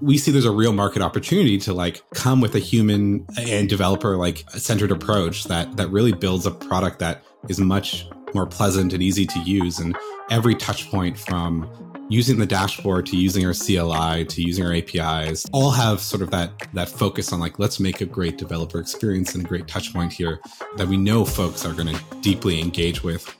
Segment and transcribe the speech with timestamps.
[0.00, 4.16] we see there's a real market opportunity to like come with a human and developer
[4.16, 9.02] like centered approach that that really builds a product that is much more pleasant and
[9.02, 9.96] easy to use and
[10.30, 11.68] every touch point from
[12.08, 16.30] using the dashboard to using our CLI to using our APIs all have sort of
[16.30, 19.92] that that focus on like let's make a great developer experience and a great touch
[19.92, 20.40] point here
[20.76, 23.36] that we know folks are going to deeply engage with.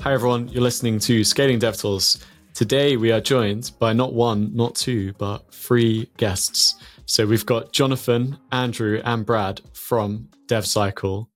[0.00, 2.22] Hi everyone, you're listening to Scaling DevTools.
[2.54, 6.76] Today we are joined by not one, not two, but three guests.
[7.04, 11.26] So we've got Jonathan, Andrew, and Brad from DevCycle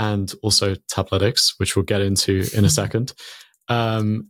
[0.00, 3.12] and also Taplytics, which we'll get into in a second.
[3.68, 4.28] Um,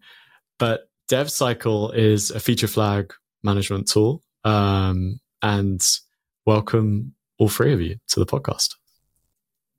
[0.58, 4.22] but DevCycle is a feature flag management tool.
[4.44, 5.80] Um, and
[6.44, 8.74] welcome all three of you to the podcast.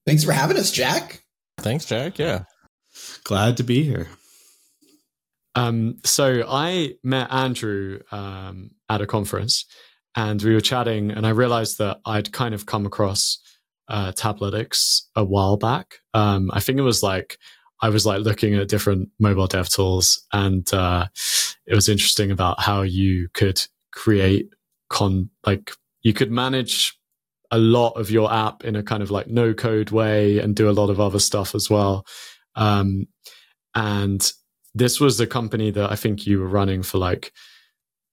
[0.07, 1.21] Thanks for having us, Jack.
[1.59, 2.17] Thanks, Jack.
[2.17, 2.45] Yeah.
[3.23, 4.07] Glad to be here.
[5.57, 9.65] Um, so I met Andrew um, at a conference
[10.15, 13.39] and we were chatting, and I realized that I'd kind of come across
[13.87, 14.11] uh,
[15.15, 15.95] a while back.
[16.13, 17.39] Um, I think it was like
[17.81, 21.07] I was like looking at different mobile dev tools, and uh,
[21.65, 23.59] it was interesting about how you could
[23.91, 24.49] create
[24.89, 25.71] con like
[26.03, 26.95] you could manage
[27.49, 30.69] a lot of your app in a kind of like no code way and do
[30.69, 32.05] a lot of other stuff as well.
[32.55, 33.07] Um,
[33.73, 34.31] and
[34.77, 37.31] this was the company that I think you were running for like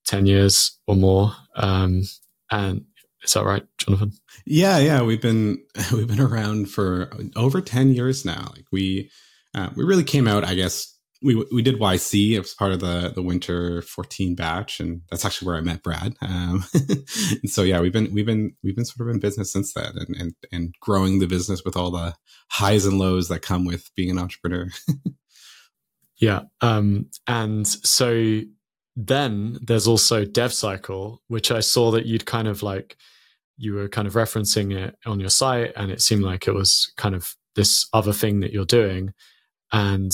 [0.06, 1.32] 10 years or more.
[1.56, 2.02] Um,
[2.50, 2.84] and
[3.22, 4.12] is that right, Jonathan?
[4.46, 5.02] Yeah, yeah.
[5.02, 5.62] We've been,
[5.92, 8.50] we've been around for over 10 years now.
[8.54, 9.10] Like we,
[9.54, 12.32] uh, we really came out, I guess, we we did YC.
[12.32, 15.82] It was part of the the winter 14 batch, and that's actually where I met
[15.82, 16.14] Brad.
[16.20, 19.72] Um, and so yeah, we've been we've been we've been sort of in business since
[19.72, 22.14] then, and and and growing the business with all the
[22.50, 24.68] highs and lows that come with being an entrepreneur.
[26.18, 28.40] yeah, um, and so
[28.96, 32.96] then there's also DevCycle, which I saw that you'd kind of like
[33.56, 36.92] you were kind of referencing it on your site, and it seemed like it was
[36.96, 39.12] kind of this other thing that you're doing,
[39.72, 40.12] and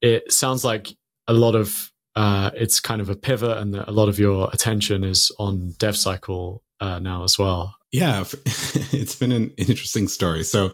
[0.00, 0.88] it sounds like
[1.26, 5.04] a lot of uh, it's kind of a pivot, and a lot of your attention
[5.04, 7.76] is on DevCycle uh, now as well.
[7.92, 10.44] Yeah, it's been an interesting story.
[10.44, 10.72] So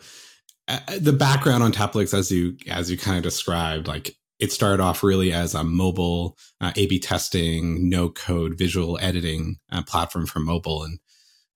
[0.69, 4.83] uh, the background on Taplytics, as you as you kind of described, like it started
[4.83, 10.41] off really as a mobile uh, A/B testing, no code visual editing uh, platform for
[10.41, 10.99] mobile, and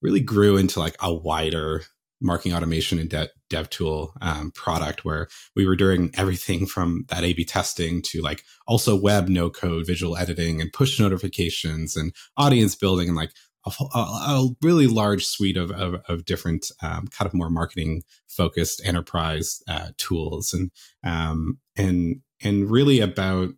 [0.02, 1.82] really grew into like a wider
[2.20, 7.24] marketing automation and de- dev tool um, product where we were doing everything from that
[7.24, 12.12] A B testing to like also web no code visual editing and push notifications and
[12.36, 13.32] audience building and like
[13.66, 18.02] a, a, a really large suite of, of, of different um, kind of more marketing
[18.28, 20.70] focused enterprise uh, tools and
[21.04, 23.50] um, and and really about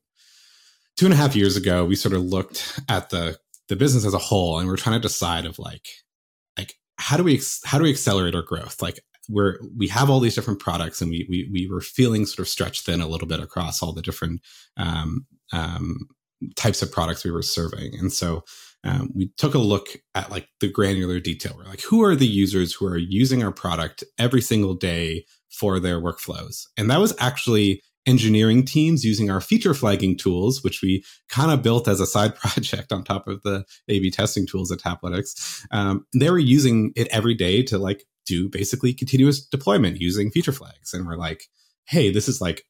[0.97, 3.38] two and a half years ago we sort of looked at the
[3.69, 5.87] the business as a whole and we're trying to decide of like
[7.03, 8.81] how do we how do we accelerate our growth?
[8.81, 12.41] Like we're we have all these different products, and we we we were feeling sort
[12.41, 14.41] of stretched thin a little bit across all the different
[14.76, 16.06] um, um,
[16.54, 18.44] types of products we were serving, and so.
[18.84, 21.54] Um, we took a look at like the granular detail.
[21.56, 25.78] We're like, who are the users who are using our product every single day for
[25.78, 26.66] their workflows?
[26.76, 31.62] And that was actually engineering teams using our feature flagging tools, which we kind of
[31.62, 35.64] built as a side project on top of the A/B testing tools at Taplytics.
[35.70, 40.52] Um, they were using it every day to like do basically continuous deployment using feature
[40.52, 41.44] flags, and we're like,
[41.86, 42.64] hey, this is like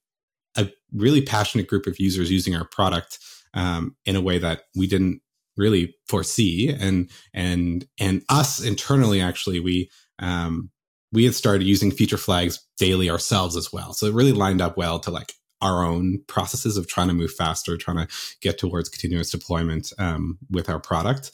[0.57, 3.19] a really passionate group of users using our product
[3.55, 5.21] um, in a way that we didn't
[5.57, 10.71] really foresee, and and and us internally actually we um,
[11.13, 13.93] we had started using feature flags daily ourselves as well.
[13.93, 17.33] So it really lined up well to like our own processes of trying to move
[17.33, 18.09] faster, trying to
[18.41, 21.33] get towards continuous deployment um, with our product.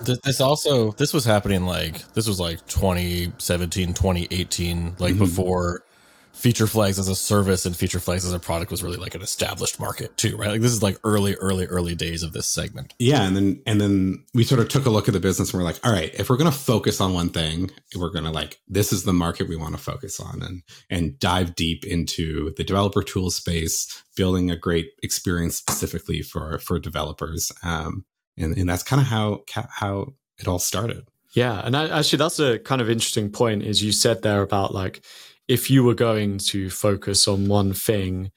[0.00, 5.18] This also this was happening like this was like 2017, 2018, like mm-hmm.
[5.18, 5.84] before
[6.32, 9.22] feature flags as a service and feature flags as a product was really like an
[9.22, 10.50] established market too, right?
[10.50, 12.94] Like this is like early, early, early days of this segment.
[12.98, 13.22] Yeah.
[13.22, 15.66] And then, and then we sort of took a look at the business and we're
[15.66, 18.60] like, all right, if we're going to focus on one thing, we're going to like,
[18.66, 22.64] this is the market we want to focus on and, and dive deep into the
[22.64, 27.52] developer tool space, building a great experience specifically for, for developers.
[27.62, 28.04] Um,
[28.36, 31.06] and, and that's kind of how, how it all started.
[31.34, 31.60] Yeah.
[31.64, 35.04] And I, actually that's a kind of interesting point is you said there about like,
[35.48, 38.30] if you were going to focus on one thing,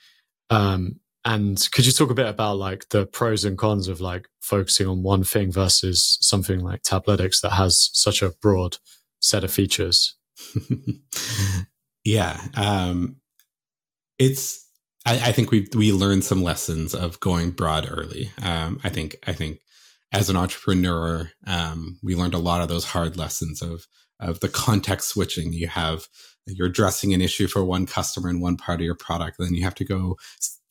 [0.50, 4.28] um, and could you talk a bit about like the pros and cons of like
[4.42, 8.78] focusing on one thing versus something like Taplytics that has such a broad
[9.19, 10.16] set of features?
[12.04, 13.18] yeah, um,
[14.19, 14.63] it's.
[15.07, 18.31] I, I, think we we learned some lessons of going broad early.
[18.42, 19.60] Um, I think I think
[20.12, 23.86] as an entrepreneur, um, we learned a lot of those hard lessons of
[24.19, 25.53] of the context switching.
[25.53, 26.07] You have
[26.47, 29.63] you're addressing an issue for one customer in one part of your product, then you
[29.63, 30.17] have to go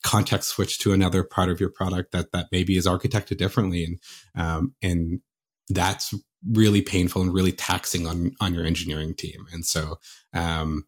[0.05, 3.99] context switch to another part of your product that that maybe is architected differently, and
[4.37, 5.21] um, and
[5.69, 6.15] that's
[6.53, 9.47] really painful and really taxing on on your engineering team.
[9.53, 9.97] And so
[10.33, 10.85] um,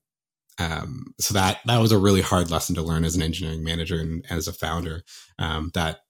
[0.58, 3.98] um, so that that was a really hard lesson to learn as an engineering manager
[3.98, 5.02] and as a founder.
[5.38, 6.00] Um, that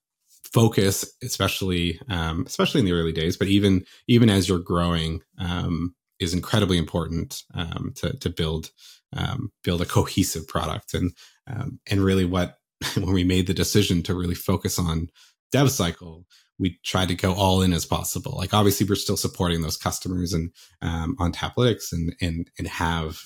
[0.53, 5.95] focus, especially um, especially in the early days, but even even as you're growing, um,
[6.19, 8.71] is incredibly important um, to to build
[9.15, 10.93] um, build a cohesive product.
[10.93, 11.11] And
[11.47, 12.57] um, and really, what
[12.95, 15.09] when we made the decision to really focus on
[15.51, 16.25] dev cycle,
[16.59, 18.35] we tried to go all in as possible.
[18.37, 23.21] Like obviously, we're still supporting those customers and um, on Taplytics and and and have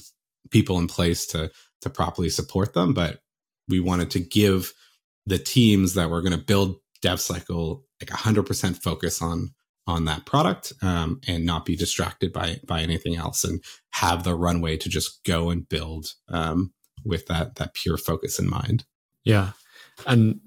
[0.49, 1.51] people in place to
[1.81, 3.19] to properly support them, but
[3.67, 4.73] we wanted to give
[5.25, 9.53] the teams that were going to build dev cycle like 100% focus on
[9.91, 14.35] on that product um, and not be distracted by by anything else and have the
[14.35, 16.73] runway to just go and build um,
[17.05, 18.85] with that that pure focus in mind.
[19.23, 19.51] Yeah.
[20.07, 20.41] And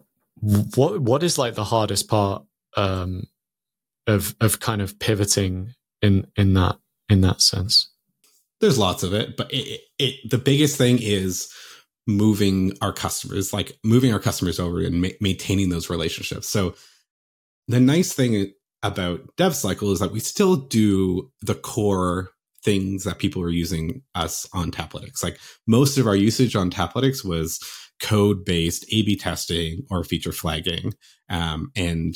[0.74, 2.44] what what is like the hardest part
[2.76, 3.24] um,
[4.06, 6.76] of of kind of pivoting in in that
[7.08, 7.90] in that sense?
[8.60, 11.52] There's lots of it but it, it the biggest thing is
[12.06, 16.48] moving our customers, like moving our customers over and ma- maintaining those relationships.
[16.48, 16.74] So
[17.68, 18.52] the nice thing
[18.84, 22.30] about DevCycle is that we still do the core
[22.62, 25.22] things that people are using us on Taplytics.
[25.22, 27.58] Like most of our usage on Taplytics was
[28.00, 30.92] code based A/B testing or feature flagging,
[31.30, 32.14] um, and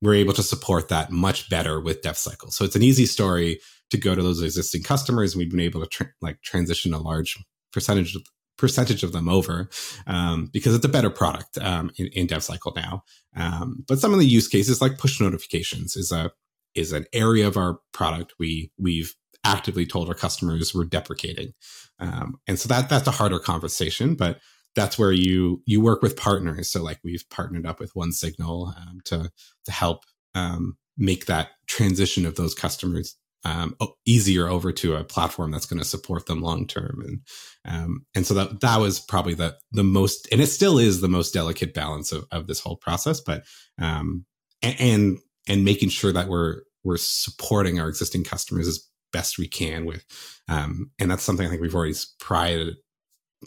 [0.00, 2.52] we're able to support that much better with DevCycle.
[2.52, 5.36] So it's an easy story to go to those existing customers.
[5.36, 7.36] We've been able to tra- like transition a large
[7.72, 8.16] percentage
[8.56, 9.68] percentage of them over
[10.06, 13.04] um, because it's a better product um, in, in dev cycle now
[13.38, 16.32] um, but some of the use cases like push notifications is a
[16.74, 19.14] is an area of our product we we've
[19.44, 21.52] actively told our customers we're deprecating.
[22.00, 24.38] Um, and so that that's a harder conversation but
[24.74, 26.70] that's where you you work with partners.
[26.70, 29.30] So like we've partnered up with OneSignal um, to
[29.64, 30.04] to help
[30.34, 35.78] um, make that transition of those customers um, easier over to a platform that's going
[35.78, 37.02] to support them long term.
[37.06, 37.20] And
[37.64, 41.08] um, and so that that was probably the the most, and it still is the
[41.08, 43.20] most delicate balance of, of this whole process.
[43.20, 43.44] But
[43.80, 44.24] um,
[44.62, 45.18] and, and
[45.48, 50.04] and making sure that we're we're supporting our existing customers as best we can with,
[50.48, 52.76] um, and that's something I think we've always prided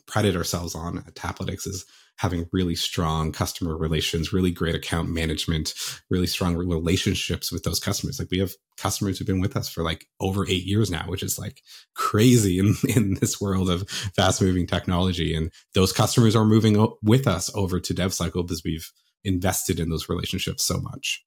[0.08, 1.86] prided ourselves on at Taplytics is
[2.22, 5.74] having really strong customer relations, really great account management,
[6.12, 8.20] really strong relationships with those customers.
[8.20, 11.24] Like we have customers who've been with us for like over eight years now, which
[11.24, 11.64] is like
[11.96, 15.34] crazy in, in this world of fast moving technology.
[15.34, 18.92] And those customers are moving with us over to DevCycle because we've
[19.24, 21.26] invested in those relationships so much.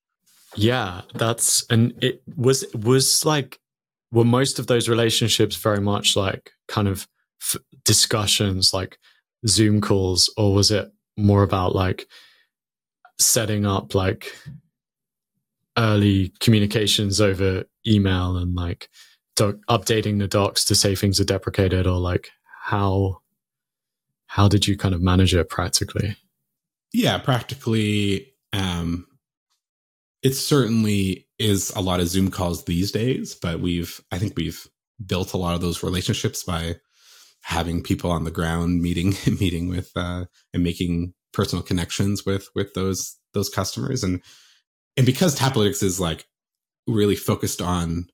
[0.55, 3.59] Yeah, that's, and it was, was like,
[4.13, 7.09] were most of those relationships very much like kind of
[7.43, 8.97] f- discussions, like,
[9.47, 12.07] Zoom calls, or was it more about like
[13.21, 14.35] setting up like
[15.77, 18.89] early communications over email and like
[19.37, 22.31] doc- updating the docs to say things are deprecated, or like
[22.63, 23.21] how
[24.27, 26.17] how did you kind of manage it practically?
[26.93, 29.07] Yeah, practically, um,
[30.23, 34.67] it certainly is a lot of Zoom calls these days, but we've I think we've
[35.05, 36.77] built a lot of those relationships by
[37.45, 42.75] having people on the ground meeting meeting with uh, and making personal connections with with
[42.75, 44.03] those those customers.
[44.03, 44.21] And
[44.97, 46.27] and because Taplytics is like
[46.87, 48.07] really focused on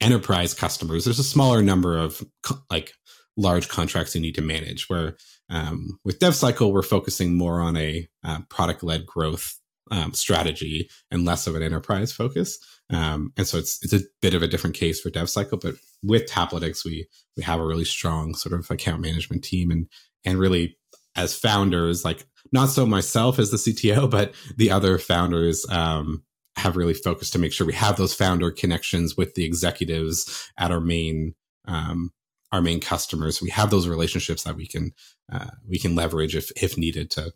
[0.00, 2.92] enterprise customers there's a smaller number of co- like
[3.36, 5.16] large contracts you need to manage where
[5.50, 9.58] um, with devcycle we're focusing more on a uh, product led growth
[9.90, 12.58] um, strategy and less of an enterprise focus
[12.90, 16.26] um, and so it's it's a bit of a different case for DevCycle, but with
[16.26, 19.88] Taplytics, we we have a really strong sort of account management team and
[20.24, 20.76] and really
[21.16, 26.22] as founders, like not so myself as the CTO, but the other founders um,
[26.56, 30.70] have really focused to make sure we have those founder connections with the executives at
[30.70, 31.34] our main
[31.66, 32.10] um,
[32.52, 33.40] our main customers.
[33.40, 34.92] We have those relationships that we can
[35.32, 37.32] uh, we can leverage if if needed to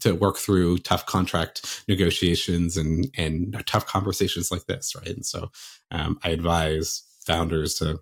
[0.00, 5.08] to work through tough contract negotiations and and tough conversations like this, right?
[5.08, 5.50] And so
[5.90, 8.00] um, I advise founders to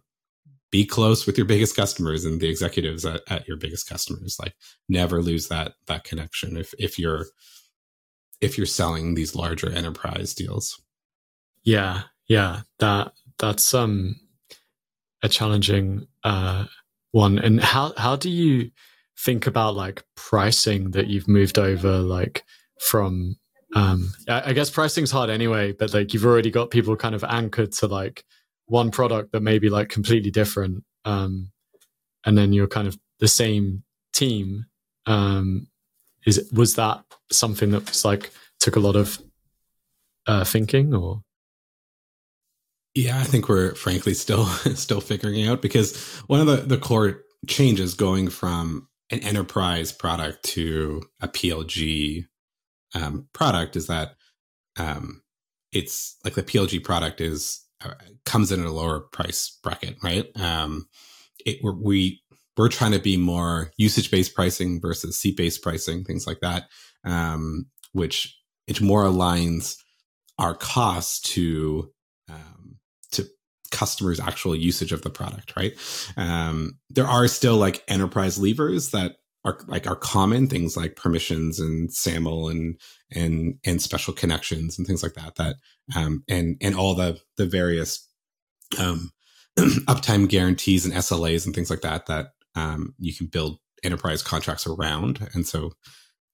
[0.71, 4.37] be close with your biggest customers and the executives at, at your biggest customers.
[4.39, 4.55] Like
[4.89, 7.27] never lose that that connection if if you're
[8.41, 10.81] if you're selling these larger enterprise deals.
[11.65, 14.17] Yeah, yeah, that that's um
[15.23, 16.67] a challenging uh
[17.13, 17.39] one.
[17.39, 18.71] And how how do you
[19.19, 22.45] think about like pricing that you've moved over like
[22.81, 23.37] from
[23.75, 27.73] um, I, guess pricing's hard anyway, but like you've already got people kind of anchored
[27.73, 28.25] to like
[28.67, 30.85] one product that may be like completely different.
[31.05, 31.51] Um,
[32.25, 33.83] and then you're kind of the same
[34.15, 34.67] team.
[35.07, 35.69] Um,
[36.27, 39.19] is was that something that was like took a lot of
[40.27, 41.23] uh, thinking or?
[42.95, 45.97] Yeah, I think we're frankly still still figuring out because
[46.27, 52.27] one of the the core changes going from an enterprise product to a PLG
[52.95, 54.15] um, product is that
[54.79, 55.23] um,
[55.73, 60.27] it's like the PLG product is uh, comes in at a lower price bracket, right?
[60.37, 60.89] Um,
[61.45, 62.23] it we're, we
[62.57, 66.65] we're trying to be more usage based pricing versus seat based pricing, things like that,
[67.05, 68.37] um, which
[68.67, 69.77] it more aligns
[70.39, 71.91] our costs to
[72.29, 72.58] um,
[73.71, 75.75] customers' actual usage of the product, right?
[76.17, 81.61] Um, there are still like enterprise levers that are like are common things like permissions
[81.61, 85.57] and SAML and and and special connections and things like that that
[85.97, 88.07] um, and and all the the various
[88.79, 89.11] um,
[89.59, 94.67] uptime guarantees and SLAs and things like that that um, you can build enterprise contracts
[94.67, 95.73] around and so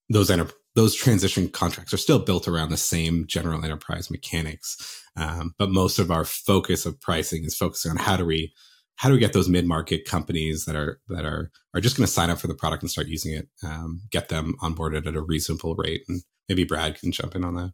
[0.09, 5.53] those enter- those transition contracts are still built around the same general enterprise mechanics um,
[5.57, 8.53] but most of our focus of pricing is focusing on how do we
[8.97, 12.11] how do we get those mid-market companies that are that are are just going to
[12.11, 15.21] sign up for the product and start using it um, get them onboarded at a
[15.21, 17.71] reasonable rate and maybe brad can jump in on that.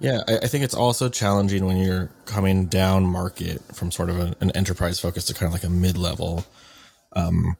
[0.00, 4.18] Yeah i, I think it's also challenging when you're coming down market from sort of
[4.40, 6.44] an enterprise focus to kind of like a mid-level
[7.16, 7.56] um,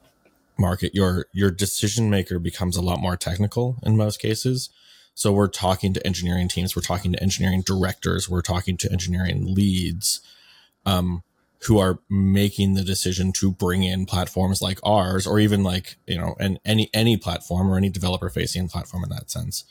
[0.58, 4.70] market your your decision maker becomes a lot more technical in most cases.
[5.14, 9.54] So we're talking to engineering teams we're talking to engineering directors we're talking to engineering
[9.54, 10.20] leads
[10.86, 11.22] um,
[11.62, 16.16] who are making the decision to bring in platforms like ours or even like you
[16.16, 19.64] know and any any platform or any developer facing platform in that sense.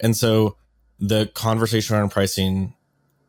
[0.00, 0.56] And so
[0.98, 2.74] the conversation around pricing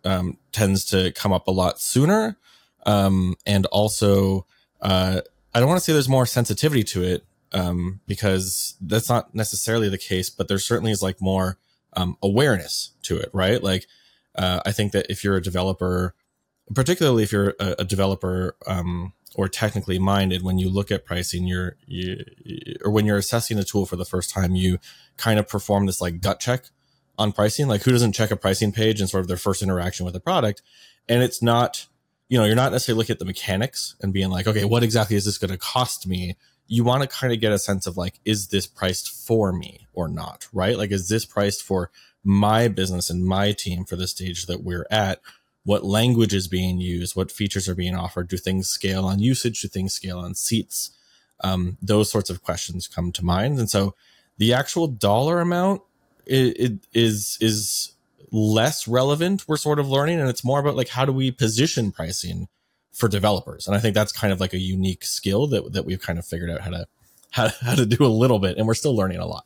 [0.03, 2.37] um, tends to come up a lot sooner
[2.85, 4.45] um, and also
[4.81, 5.21] uh,
[5.55, 9.89] i don't want to say there's more sensitivity to it um, because that's not necessarily
[9.89, 11.57] the case but there certainly is like more
[11.93, 13.87] um, awareness to it right like
[14.35, 16.13] uh, i think that if you're a developer
[16.73, 21.45] particularly if you're a, a developer um, or technically minded, when you look at pricing,
[21.45, 22.23] you're you,
[22.83, 24.79] or when you're assessing a tool for the first time, you
[25.17, 26.65] kind of perform this like gut check
[27.17, 27.67] on pricing.
[27.67, 30.19] Like who doesn't check a pricing page and sort of their first interaction with a
[30.19, 30.61] product,
[31.07, 31.85] and it's not
[32.29, 35.15] you know you're not necessarily looking at the mechanics and being like, okay, what exactly
[35.15, 36.35] is this going to cost me?
[36.67, 39.87] You want to kind of get a sense of like, is this priced for me
[39.93, 40.47] or not?
[40.51, 40.77] Right?
[40.77, 41.91] Like, is this priced for
[42.23, 45.21] my business and my team for the stage that we're at?
[45.65, 49.61] what language is being used, what features are being offered, do things scale on usage,
[49.61, 50.91] do things scale on seats?
[51.43, 53.95] Um, those sorts of questions come to mind, and so
[54.37, 55.81] the actual dollar amount
[56.25, 57.94] it, it is is
[58.35, 59.45] less relevant.
[59.47, 62.47] We're sort of learning, and it's more about like how do we position pricing
[62.93, 66.01] for developers, and I think that's kind of like a unique skill that that we've
[66.01, 66.87] kind of figured out how to
[67.31, 69.45] how, how to do a little bit, and we're still learning a lot.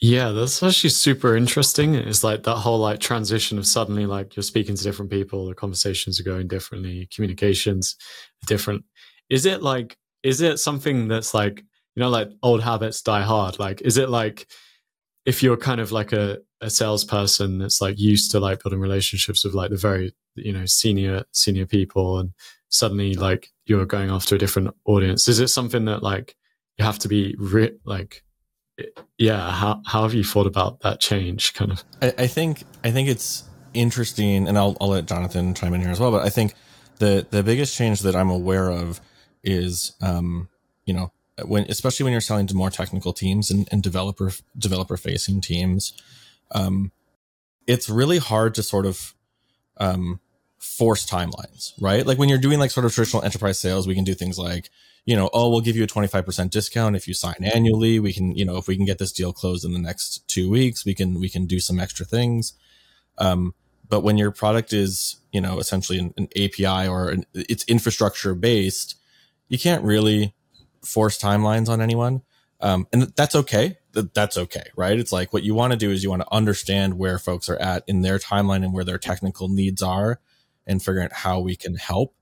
[0.00, 1.96] Yeah, that's actually super interesting.
[1.96, 5.54] It's like that whole like transition of suddenly like you're speaking to different people, the
[5.54, 7.96] conversations are going differently, communications
[8.46, 8.84] different.
[9.28, 11.64] Is it like is it something that's like
[11.96, 13.58] you know like old habits die hard?
[13.58, 14.46] Like is it like
[15.26, 19.44] if you're kind of like a, a salesperson that's like used to like building relationships
[19.44, 22.32] with like the very you know senior senior people and
[22.68, 25.28] suddenly like you're going after a different audience.
[25.28, 26.36] Is it something that like
[26.78, 28.22] you have to be re- like
[29.16, 31.84] yeah how, how have you thought about that change kind of?
[32.00, 35.90] I, I, think i think it's interesting and I'll, I'll let jonathan chime in here
[35.90, 36.54] as well but i think
[36.98, 39.00] the the biggest change that i'm aware of
[39.42, 40.48] is um
[40.84, 41.12] you know
[41.44, 45.92] when especially when you're selling to more technical teams and, and developer developer facing teams
[46.52, 46.92] um
[47.66, 49.14] it's really hard to sort of
[49.78, 50.20] um
[50.58, 54.04] force timelines right like when you're doing like sort of traditional enterprise sales we can
[54.04, 54.70] do things like
[55.08, 57.98] you know, oh, we'll give you a 25% discount if you sign annually.
[57.98, 60.50] We can, you know, if we can get this deal closed in the next two
[60.50, 62.52] weeks, we can, we can do some extra things.
[63.16, 63.54] Um,
[63.88, 68.34] but when your product is, you know, essentially an, an API or an, it's infrastructure
[68.34, 68.96] based,
[69.48, 70.34] you can't really
[70.84, 72.20] force timelines on anyone.
[72.60, 73.78] Um, and that's okay.
[74.14, 74.98] That's okay, right?
[74.98, 77.56] It's like what you want to do is you want to understand where folks are
[77.56, 80.20] at in their timeline and where their technical needs are
[80.66, 82.14] and figuring out how we can help.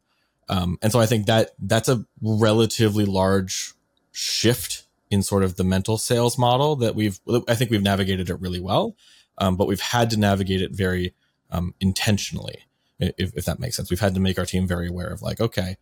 [0.49, 3.75] Um, and so I think that that's a relatively large
[4.13, 8.41] shift in sort of the mental sales model that we've, I think we've navigated it
[8.41, 8.97] really well.
[9.39, 11.15] Um, but we've had to navigate it very
[11.51, 12.61] um, intentionally,
[12.99, 13.91] if, if, that makes sense.
[13.91, 15.77] We've had to make our team very aware of like, okay,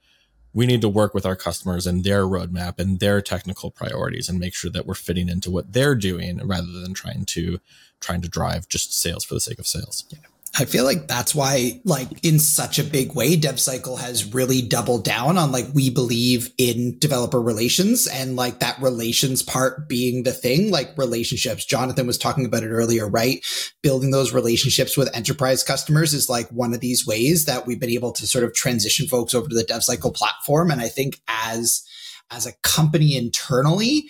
[0.55, 4.39] we need to work with our customers and their roadmap and their technical priorities and
[4.39, 7.59] make sure that we're fitting into what they're doing rather than trying to
[8.01, 10.05] trying to drive just sales for the sake of sales.
[10.11, 10.19] Yeah.
[10.57, 15.05] I feel like that's why, like, in such a big way, DevCycle has really doubled
[15.05, 20.33] down on like, we believe in developer relations and like that relations part being the
[20.33, 21.65] thing, like relationships.
[21.65, 23.45] Jonathan was talking about it earlier, right?
[23.83, 27.91] Building those relationships with enterprise customers is like one of these ways that we've been
[27.91, 30.71] able to sort of transition folks over to the DevCycle platform.
[30.71, 31.85] And I think as,
[32.31, 34.09] as a company internally,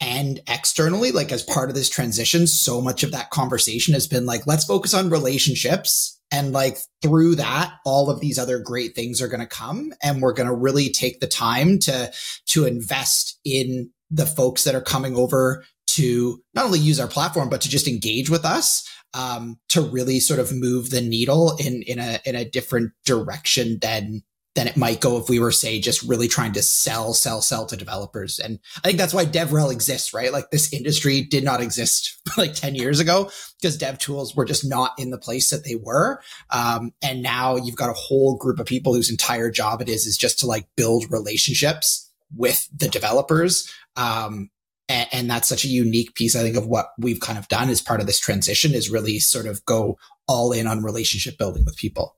[0.00, 4.26] and externally, like as part of this transition, so much of that conversation has been
[4.26, 6.20] like, let's focus on relationships.
[6.30, 9.92] And like through that, all of these other great things are going to come.
[10.02, 12.12] And we're going to really take the time to,
[12.46, 17.48] to invest in the folks that are coming over to not only use our platform,
[17.48, 18.88] but to just engage with us.
[19.16, 23.78] Um, to really sort of move the needle in in a in a different direction
[23.80, 24.24] than
[24.54, 27.66] than it might go if we were, say, just really trying to sell, sell, sell
[27.66, 28.38] to developers.
[28.38, 30.32] And I think that's why DevRel exists, right?
[30.32, 33.30] Like this industry did not exist like 10 years ago
[33.60, 36.20] because dev tools were just not in the place that they were.
[36.50, 40.06] Um, and now you've got a whole group of people whose entire job it is,
[40.06, 43.68] is just to like build relationships with the developers.
[43.96, 44.50] Um,
[44.88, 47.70] and, and that's such a unique piece, I think, of what we've kind of done
[47.70, 51.64] as part of this transition is really sort of go all in on relationship building
[51.64, 52.16] with people.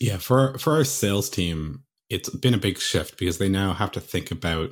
[0.00, 3.92] Yeah, for for our sales team, it's been a big shift because they now have
[3.92, 4.70] to think about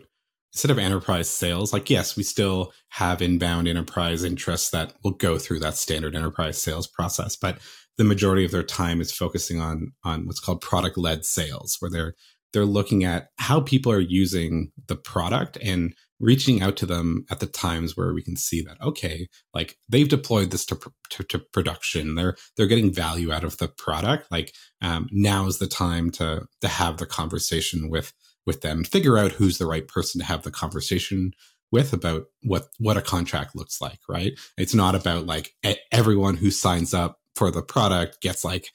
[0.52, 5.38] instead of enterprise sales, like yes, we still have inbound enterprise interests that will go
[5.38, 7.58] through that standard enterprise sales process, but
[7.98, 11.90] the majority of their time is focusing on on what's called product led sales, where
[11.90, 12.14] they're
[12.52, 17.40] they're looking at how people are using the product and reaching out to them at
[17.40, 20.78] the times where we can see that okay like they've deployed this to,
[21.10, 22.14] to, to production.
[22.14, 24.30] They're they're getting value out of the product.
[24.30, 28.12] Like um, now is the time to to have the conversation with
[28.46, 28.84] with them.
[28.84, 31.32] Figure out who's the right person to have the conversation
[31.72, 34.32] with about what what a contract looks like right?
[34.56, 35.52] It's not about like
[35.92, 38.70] everyone who signs up for the product gets like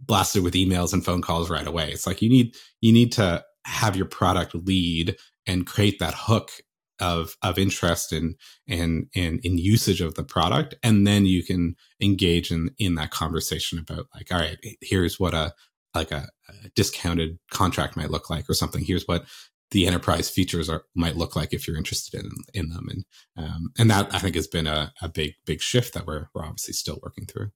[0.00, 1.90] blasted with emails and phone calls right away.
[1.90, 5.16] It's like you need you need to have your product lead
[5.48, 6.52] and create that hook
[7.00, 8.34] of of interest in
[8.68, 10.74] and and in usage of the product.
[10.82, 15.34] And then you can engage in in that conversation about like all right here's what
[15.34, 15.54] a
[15.94, 18.84] like a, a discounted contract might look like or something.
[18.84, 19.24] Here's what
[19.70, 22.86] the enterprise features are might look like if you're interested in in them.
[22.90, 23.04] And
[23.36, 26.44] um, and that I think has been a, a big big shift that we're we're
[26.44, 27.50] obviously still working through.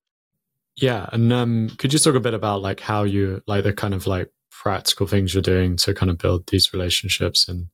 [0.76, 3.92] Yeah, and um, could you talk a bit about like how you like the kind
[3.92, 7.66] of like practical things you're doing to kind of build these relationships and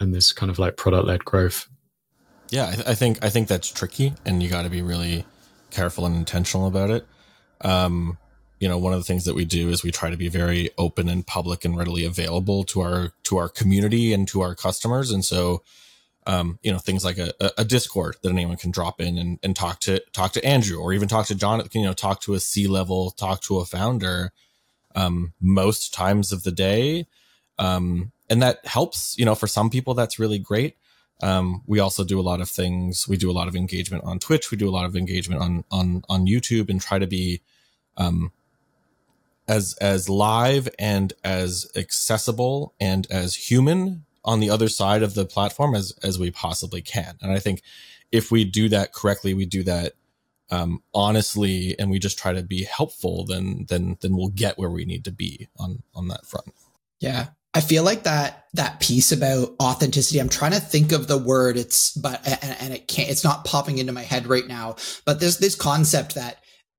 [0.00, 1.68] and this kind of like product led growth.
[2.50, 5.24] Yeah, I, th- I, think I think that's tricky, and you got to be really
[5.70, 7.06] careful and intentional about it.
[7.60, 8.18] Um,
[8.60, 10.70] you know, one of the things that we do is we try to be very
[10.78, 15.10] open and public and readily available to our to our community and to our customers,
[15.10, 15.62] and so.
[16.28, 19.54] Um, you know, things like a, a Discord that anyone can drop in and, and
[19.54, 21.62] talk to talk to Andrew or even talk to John.
[21.72, 24.32] You know, talk to a C level, talk to a founder.
[24.96, 27.06] Um, most times of the day,
[27.60, 29.16] um, and that helps.
[29.18, 30.76] You know, for some people, that's really great.
[31.22, 33.08] Um, we also do a lot of things.
[33.08, 34.50] We do a lot of engagement on Twitch.
[34.50, 37.40] We do a lot of engagement on on on YouTube, and try to be
[37.96, 38.32] um,
[39.48, 45.24] as as live and as accessible and as human on the other side of the
[45.24, 47.16] platform as as we possibly can.
[47.22, 47.62] And I think
[48.12, 49.94] if we do that correctly, we do that
[50.50, 54.70] um, honestly, and we just try to be helpful, then then then we'll get where
[54.70, 56.54] we need to be on on that front.
[57.00, 60.18] Yeah, I feel like that that piece about authenticity.
[60.18, 61.56] I'm trying to think of the word.
[61.56, 63.08] It's but and, and it can't.
[63.08, 64.76] It's not popping into my head right now.
[65.06, 66.36] But there's this concept that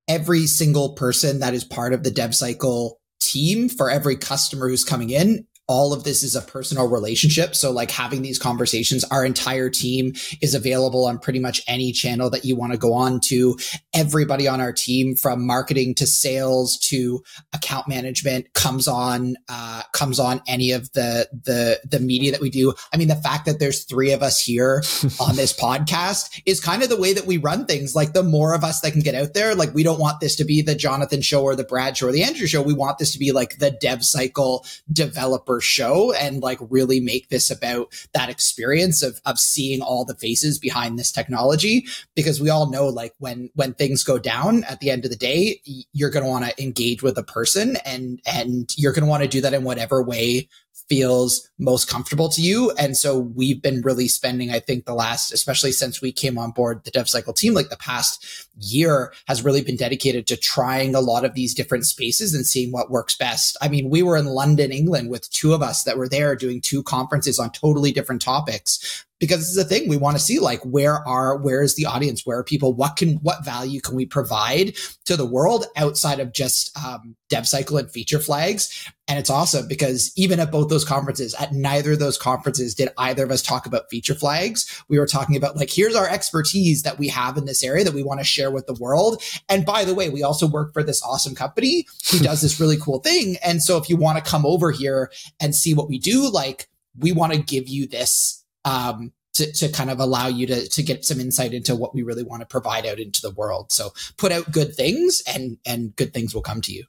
[0.08, 4.84] every single person that is part of the dev cycle team for every customer who's
[4.84, 7.53] coming in all of this is a personal relationship.
[7.53, 12.30] So like having these conversations, our entire team is available on pretty much any channel
[12.30, 13.58] that you want to go on to.
[13.93, 17.21] Everybody on our team from marketing to sales to
[17.53, 22.49] account management comes on, uh, comes on any of the, the, the media that we
[22.49, 22.73] do.
[22.93, 24.84] I mean, the fact that there's three of us here
[25.19, 27.93] on this podcast is kind of the way that we run things.
[27.93, 30.38] Like the more of us that can get out there, like we don't want this
[30.38, 32.62] to be the Jonathan show or the Brad show or the Andrew show.
[32.62, 37.30] We want this to be like the dev cycle developer show and like really make
[37.30, 41.86] this about that experience of of seeing all the faces behind this technology.
[42.15, 45.17] Because we all know like when when things go down at the end of the
[45.17, 45.62] day
[45.93, 49.24] you're going to want to engage with a person and and you're going to want
[49.24, 50.48] to do that in whatever way
[50.90, 52.72] feels most comfortable to you.
[52.72, 56.52] And so we've been really spending, I think the last, especially since we came on
[56.52, 60.96] board the dev cycle team, like the past year has really been dedicated to trying
[60.96, 63.58] a lot of these different spaces and seeing what works best.
[63.62, 66.62] I mean, we were in London, England with two of us that were there doing
[66.62, 70.62] two conferences on totally different topics because is a thing we want to see like
[70.63, 72.25] where are where is the audience?
[72.25, 72.73] Where are people?
[72.73, 74.75] What can what value can we provide
[75.06, 78.91] to the world outside of just um, dev cycle and feature flags?
[79.08, 82.89] And it's awesome because even at both those conferences at neither of those conferences did
[82.97, 84.84] either of us talk about feature flags.
[84.89, 87.93] We were talking about like here's our expertise that we have in this area that
[87.93, 89.23] we want to share with the world.
[89.49, 92.77] And by the way we also work for this awesome company who does this really
[92.77, 93.38] cool thing.
[93.43, 96.67] And so if you want to come over here and see what we do like
[96.99, 98.37] we want to give you this
[98.67, 102.03] um, to, to kind of allow you to, to get some insight into what we
[102.03, 103.71] really want to provide out into the world.
[103.71, 106.86] So put out good things and, and good things will come to you.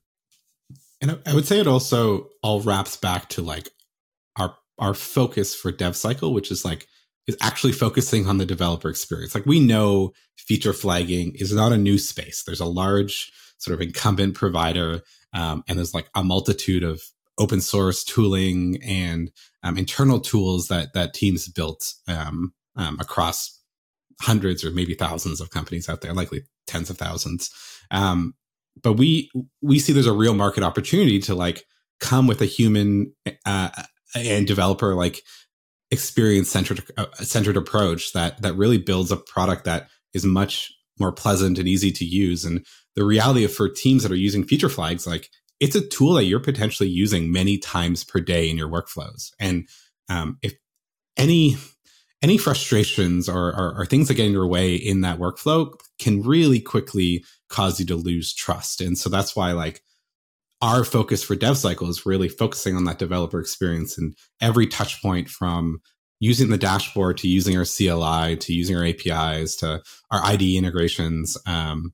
[1.01, 3.69] And I would say it also all wraps back to like
[4.37, 6.89] our, our focus for dev cycle, which is like,
[7.29, 9.35] is actually focusing on the developer experience.
[9.35, 12.43] Like we know feature flagging is not a new space.
[12.43, 15.03] There's a large sort of incumbent provider.
[15.35, 17.03] Um, and there's like a multitude of
[17.39, 19.31] open source tooling and
[19.63, 23.61] um, internal tools that that teams built um, um, across
[24.21, 27.51] hundreds or maybe thousands of companies out there, likely tens of thousands.
[27.91, 28.35] Um,
[28.83, 29.31] but we
[29.63, 31.65] we see there's a real market opportunity to like
[32.01, 33.13] come with a human
[33.45, 33.71] uh,
[34.15, 35.23] and developer like
[35.91, 41.13] experience centered uh, centered approach that that really builds a product that is much more
[41.13, 42.45] pleasant and easy to use.
[42.45, 42.65] And
[42.97, 45.29] the reality of for teams that are using feature flags, like
[45.61, 49.33] it's a tool that you're potentially using many times per day in your workflows.
[49.41, 49.69] And
[50.09, 50.55] um, if
[51.17, 51.57] any
[52.21, 56.21] any frustrations or, or, or, things that get in your way in that workflow can
[56.23, 58.81] really quickly cause you to lose trust.
[58.81, 59.83] And so that's why like
[60.61, 65.01] our focus for dev cycle is really focusing on that developer experience and every touch
[65.01, 65.81] point from
[66.21, 71.39] using the dashboard to using our CLI to using our APIs to our IDE integrations
[71.47, 71.93] um,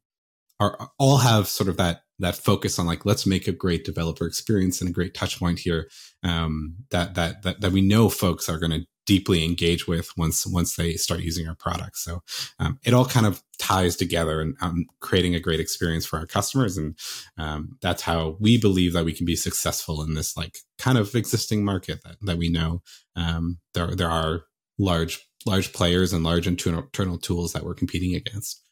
[0.59, 4.27] are all have sort of that that focus on like let's make a great developer
[4.27, 5.89] experience and a great touch point here
[6.23, 10.47] um, that, that that that we know folks are going to deeply engage with once
[10.47, 12.05] once they start using our products.
[12.05, 12.23] So
[12.59, 16.27] um, it all kind of ties together and um, creating a great experience for our
[16.27, 16.97] customers, and
[17.37, 21.15] um, that's how we believe that we can be successful in this like kind of
[21.15, 22.83] existing market that that we know
[23.17, 24.45] um, there there are
[24.79, 28.63] large large players and large internal, internal tools that we're competing against.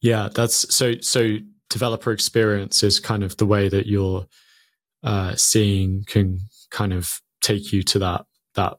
[0.00, 1.38] Yeah, that's so so
[1.70, 4.26] developer experience is kind of the way that you're
[5.02, 8.24] uh, seeing can kind of take you to that
[8.54, 8.78] that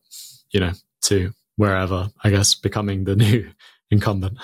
[0.51, 0.71] you know
[1.01, 3.51] to wherever I guess becoming the new
[3.91, 4.37] incumbent.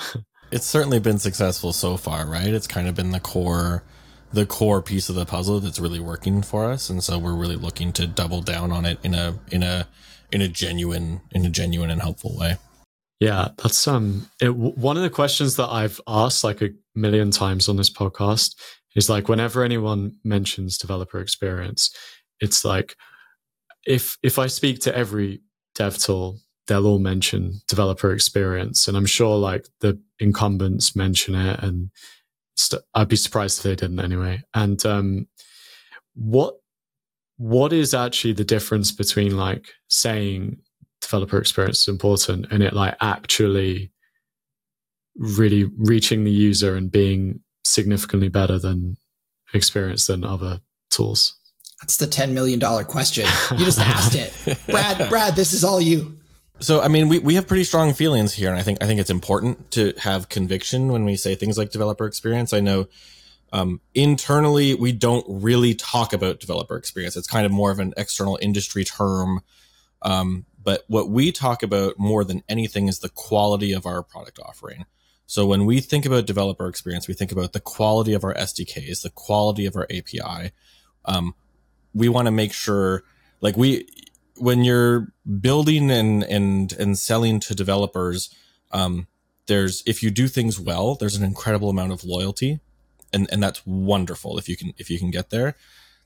[0.51, 2.47] it's certainly been successful so far, right?
[2.47, 3.83] It's kind of been the core
[4.33, 7.57] the core piece of the puzzle that's really working for us and so we're really
[7.57, 9.87] looking to double down on it in a in a
[10.31, 12.57] in a genuine in a genuine and helpful way.
[13.21, 17.69] Yeah, that's um it, one of the questions that I've asked like a million times
[17.69, 18.55] on this podcast
[18.95, 21.95] is like whenever anyone mentions developer experience,
[22.39, 22.95] it's like
[23.85, 25.43] if if I speak to every
[25.75, 31.59] dev tool, they'll all mention developer experience, and I'm sure like the incumbents mention it,
[31.61, 31.91] and
[32.55, 34.41] st- I'd be surprised if they didn't anyway.
[34.55, 35.27] And um,
[36.15, 36.55] what
[37.37, 40.57] what is actually the difference between like saying
[41.01, 43.91] developer experience is important and it like actually
[45.15, 48.97] really reaching the user and being significantly better than
[49.53, 51.37] experience than other tools?
[51.81, 53.27] That's the $10 million question.
[53.51, 54.59] You just asked it.
[54.67, 56.19] Brad, Brad, this is all you.
[56.59, 58.49] So, I mean, we, we have pretty strong feelings here.
[58.49, 61.71] And I think, I think it's important to have conviction when we say things like
[61.71, 62.53] developer experience.
[62.53, 62.87] I know,
[63.51, 67.17] um, internally, we don't really talk about developer experience.
[67.17, 69.41] It's kind of more of an external industry term.
[70.03, 74.39] Um, but what we talk about more than anything is the quality of our product
[74.39, 74.85] offering.
[75.25, 79.01] So when we think about developer experience, we think about the quality of our SDKs,
[79.01, 80.51] the quality of our API.
[81.05, 81.35] Um,
[81.93, 83.03] we want to make sure,
[83.39, 83.87] like we,
[84.37, 88.33] when you're building and and and selling to developers,
[88.71, 89.07] um,
[89.47, 92.59] there's if you do things well, there's an incredible amount of loyalty,
[93.13, 95.55] and and that's wonderful if you can if you can get there.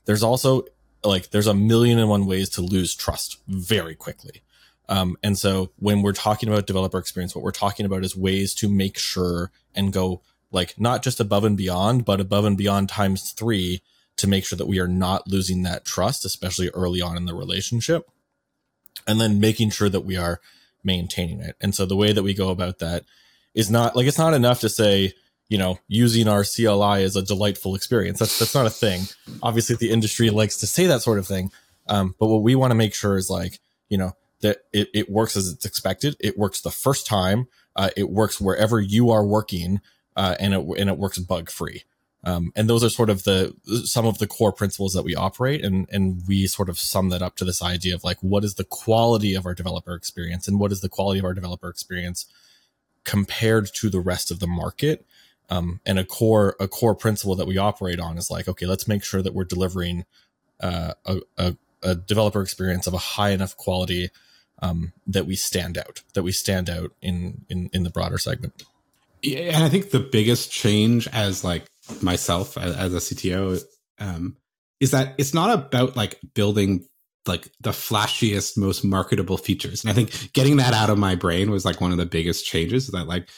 [0.04, 0.66] There's also
[1.04, 4.42] like there's a million and one ways to lose trust very quickly.
[4.88, 8.54] Um, and so when we're talking about developer experience, what we're talking about is ways
[8.54, 10.22] to make sure and go
[10.52, 13.82] like not just above and beyond, but above and beyond times three
[14.16, 17.34] to make sure that we are not losing that trust, especially early on in the
[17.34, 18.08] relationship.
[19.06, 20.40] And then making sure that we are
[20.82, 21.56] maintaining it.
[21.60, 23.04] And so the way that we go about that
[23.54, 25.12] is not like it's not enough to say,
[25.48, 28.18] you know, using our CLI is a delightful experience.
[28.18, 29.02] That's that's not a thing.
[29.42, 31.50] Obviously, the industry likes to say that sort of thing,
[31.88, 35.10] Um, but what we want to make sure is like, you know, that it, it
[35.10, 36.16] works as it's expected.
[36.20, 37.48] It works the first time.
[37.74, 39.80] Uh, it works wherever you are working,
[40.16, 41.84] uh, and it and it works bug free.
[42.24, 45.64] Um, and those are sort of the some of the core principles that we operate,
[45.64, 48.54] and and we sort of sum that up to this idea of like what is
[48.54, 52.26] the quality of our developer experience, and what is the quality of our developer experience
[53.04, 55.06] compared to the rest of the market.
[55.48, 58.88] Um, and a core a core principle that we operate on is like, okay, let's
[58.88, 60.04] make sure that we're delivering
[60.60, 64.10] uh, a, a, a developer experience of a high enough quality
[64.62, 68.64] um, that we stand out, that we stand out in in in the broader segment.
[69.22, 71.64] Yeah, and I think the biggest change as like
[72.02, 73.62] myself as, as a CTO
[73.98, 74.36] um,
[74.80, 76.86] is that it's not about like building
[77.26, 79.82] like the flashiest, most marketable features.
[79.82, 82.46] And I think getting that out of my brain was like one of the biggest
[82.46, 83.28] changes that like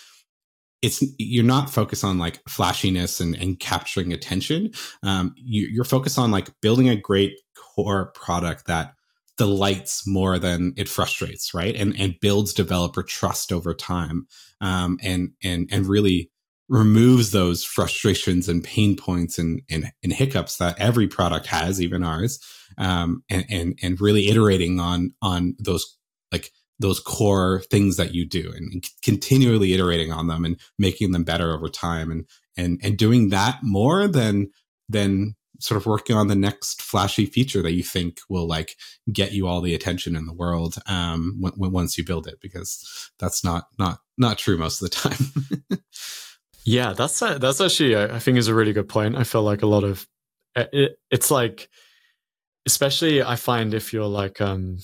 [0.83, 4.72] it's you're not focused on like flashiness and, and capturing attention.
[5.02, 8.94] Um, you, you're focused on like building a great core product that
[9.38, 11.74] delights more than it frustrates, right?
[11.74, 14.27] And and builds developer trust over time,
[14.61, 16.31] um, and and and really
[16.68, 22.03] removes those frustrations and pain points and, and, and hiccups that every product has, even
[22.03, 22.38] ours,
[22.77, 25.96] um, and, and and really iterating on on those
[26.31, 31.24] like those core things that you do and continually iterating on them and making them
[31.24, 34.51] better over time and and and doing that more than
[34.88, 38.77] than sort of working on the next flashy feature that you think will like
[39.12, 43.11] get you all the attention in the world um when, once you build it because
[43.18, 45.81] that's not not not true most of the time.
[46.64, 49.16] Yeah that's a, that's actually i think is a really good point.
[49.16, 50.07] I feel like a lot of
[50.55, 51.71] it, it's like
[52.66, 54.77] especially i find if you're like um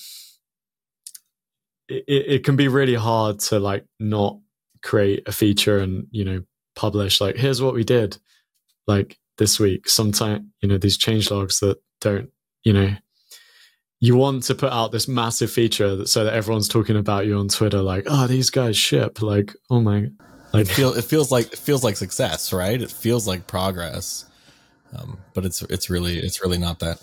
[1.88, 4.38] it, it can be really hard to like not
[4.82, 6.42] create a feature and you know
[6.74, 8.18] publish like here's what we did.
[8.86, 12.30] Like this week sometimes you know these change logs that don't
[12.62, 12.94] you know
[14.00, 17.36] you want to put out this massive feature that, so that everyone's talking about you
[17.38, 20.08] on twitter like oh these guys ship like oh my
[20.54, 22.80] like it, feel, it feels like it feels like success right?
[22.80, 24.24] It feels like progress.
[24.96, 27.02] Um, but it's it's really it's really not that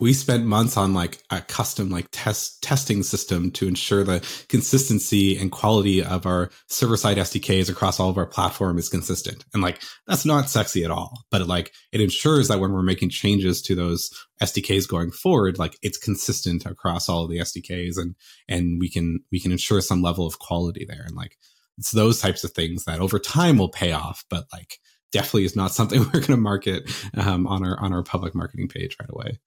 [0.00, 5.36] we spent months on like a custom like test testing system to ensure the consistency
[5.36, 9.44] and quality of our server side SDKs across all of our platform is consistent.
[9.52, 12.82] And like that's not sexy at all, but it, like it ensures that when we're
[12.82, 14.10] making changes to those
[14.42, 18.16] SDKs going forward, like it's consistent across all of the SDKs and
[18.48, 21.04] and we can we can ensure some level of quality there.
[21.06, 21.36] And like
[21.76, 24.78] it's those types of things that over time will pay off, but like
[25.12, 28.68] definitely is not something we're going to market um, on our on our public marketing
[28.68, 29.38] page right away.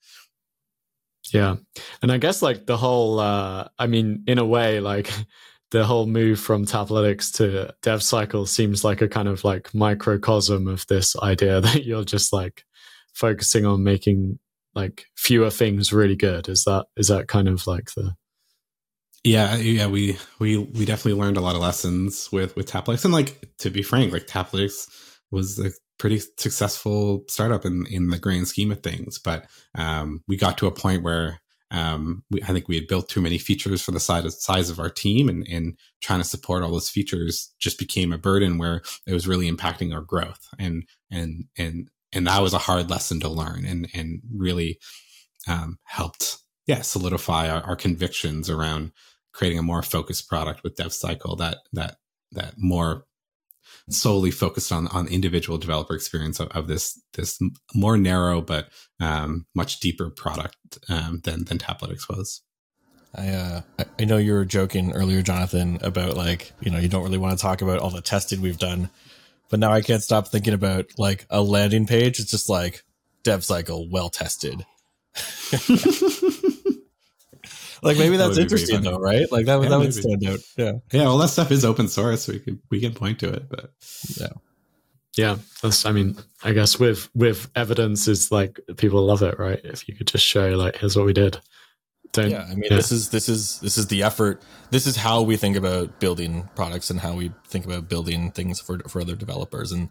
[1.32, 1.56] Yeah.
[2.02, 5.12] And I guess like the whole, uh, I mean, in a way, like
[5.72, 10.86] the whole move from Taplytics to DevCycle seems like a kind of like microcosm of
[10.88, 12.64] this idea that you're just like
[13.14, 14.40] focusing on making
[14.76, 16.50] like fewer things really good.
[16.50, 18.16] Is that, is that kind of like the,
[19.24, 23.14] yeah, yeah, we we we definitely learned a lot of lessons with with Taplytics, and
[23.14, 24.86] like to be frank, like Taplytics
[25.32, 29.20] was a pretty successful startup in in the grand scheme of things.
[29.20, 33.10] But um, we got to a point where um, we, I think we had built
[33.10, 36.28] too many features for the size of, size of our team, and, and trying to
[36.28, 40.48] support all those features just became a burden where it was really impacting our growth.
[40.60, 44.80] And and and and that was a hard lesson to learn, and and really
[45.48, 48.92] um, helped, yeah, solidify our, our convictions around
[49.34, 51.98] creating a more focused product with DevCycle that that
[52.34, 53.06] that more
[53.90, 57.40] solely focused on on individual developer experience of, of this this
[57.76, 58.70] more narrow but
[59.00, 60.58] um, much deeper product
[60.90, 62.42] um, than than Taplytics was.
[63.16, 63.62] I uh,
[64.00, 67.38] I know you were joking earlier, Jonathan, about like you know you don't really want
[67.38, 68.90] to talk about all the testing we've done,
[69.50, 72.20] but now I can't stop thinking about like a landing page.
[72.20, 72.84] It's just like
[73.24, 74.66] dev cycle well tested.
[77.84, 79.32] like maybe that's that interesting though, right?
[79.32, 80.40] Like that would yeah, that would stand out.
[80.58, 80.74] Yeah.
[80.92, 81.04] Yeah.
[81.04, 82.28] Well, that stuff is open source.
[82.28, 83.72] We can we can point to it, but
[84.18, 84.30] yeah.
[85.16, 85.86] Yeah, that's.
[85.86, 89.62] I mean, I guess with with evidence is like people love it, right?
[89.64, 91.40] If you could just show like, here's what we did.
[92.14, 92.78] Don't, yeah, I mean, yeah.
[92.78, 94.42] this is this is this is the effort.
[94.72, 98.60] This is how we think about building products and how we think about building things
[98.60, 99.72] for for other developers.
[99.72, 99.90] And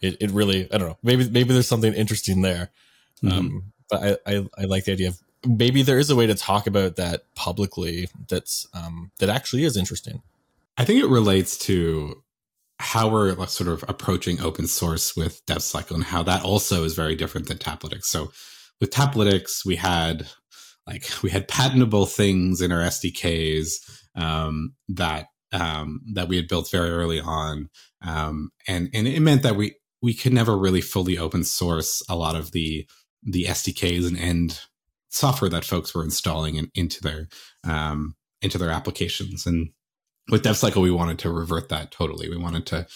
[0.00, 2.70] it, it really, I don't know, maybe maybe there's something interesting there.
[3.22, 3.38] Mm-hmm.
[3.38, 6.34] Um, but I, I I like the idea of maybe there is a way to
[6.34, 10.22] talk about that publicly that's um, that actually is interesting.
[10.76, 12.22] I think it relates to
[12.78, 17.14] how we're sort of approaching open source with DevCycle and how that also is very
[17.14, 18.04] different than Taplytics.
[18.04, 18.32] So
[18.80, 20.26] with Taplytics, we had
[20.86, 26.70] like we had patentable things in our SDKs um, that um, that we had built
[26.70, 27.68] very early on,
[28.02, 32.16] um, and and it meant that we we could never really fully open source a
[32.16, 32.86] lot of the
[33.22, 34.60] the SDKs and end
[35.10, 37.28] software that folks were installing in, into their
[37.64, 39.46] um, into their applications.
[39.46, 39.70] And
[40.30, 42.28] with DevCycle, we wanted to revert that totally.
[42.28, 42.86] We wanted to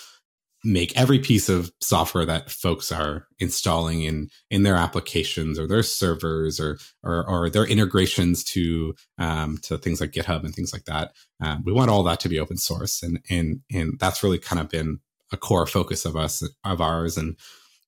[0.67, 5.83] make every piece of software that folks are installing in in their applications or their
[5.83, 10.85] servers or or, or their integrations to um, to things like GitHub and things like
[10.87, 11.13] that.
[11.43, 14.61] Um, we want all that to be open source, and and and that's really kind
[14.61, 15.01] of been
[15.33, 17.37] a core focus of us of ours, and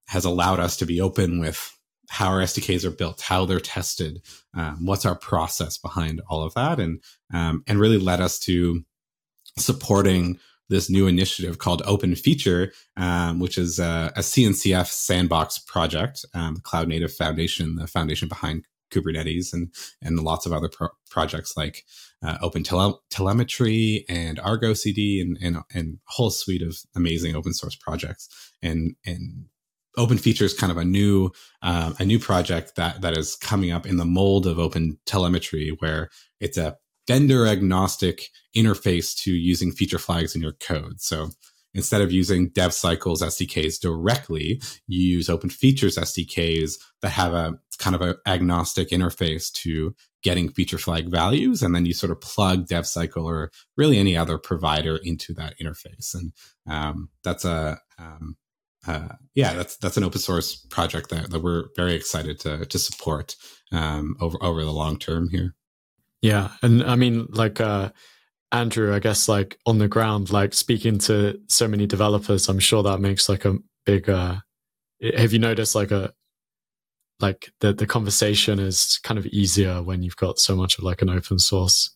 [0.09, 1.76] has allowed us to be open with
[2.09, 4.23] how our SDKs are built, how they're tested,
[4.55, 8.85] um, what's our process behind all of that, and um, and really led us to
[9.59, 10.39] supporting
[10.69, 16.57] this new initiative called Open Feature, um, which is a, a, CNCF sandbox project, um,
[16.57, 21.85] Cloud Native Foundation, the foundation behind Kubernetes, and and lots of other pro- projects like
[22.23, 27.35] uh, Open Tele- Telemetry and Argo CD, and, and and a whole suite of amazing
[27.37, 28.29] open source projects.
[28.63, 29.47] And and
[29.97, 31.31] Open Feature is kind of a new
[31.63, 35.77] uh, a new project that that is coming up in the mold of Open Telemetry,
[35.79, 41.01] where it's a vendor agnostic interface to using feature flags in your code.
[41.01, 41.31] So
[41.73, 47.95] instead of using DevCycle's SDKs directly, you use Open Features SDKs that have a kind
[47.95, 51.63] of an agnostic interface to getting feature flag values.
[51.63, 56.15] And then you sort of plug DevCycle or really any other provider into that interface.
[56.15, 56.33] And
[56.67, 58.37] um, that's a, um,
[58.87, 62.79] uh, yeah, that's that's an open source project that, that we're very excited to to
[62.79, 63.37] support
[63.73, 65.55] um, over over the long term here.
[66.23, 67.91] Yeah, and I mean, like uh,
[68.53, 72.83] Andrew, I guess, like on the ground, like speaking to so many developers, I'm sure
[72.83, 74.09] that makes like a big.
[74.09, 74.37] Uh,
[75.17, 76.13] have you noticed like a
[77.21, 81.03] like the the conversation is kind of easier when you've got so much of like
[81.03, 81.95] an open source